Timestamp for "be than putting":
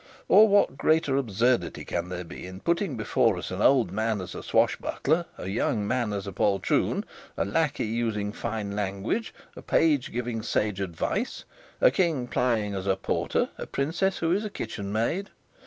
2.23-2.97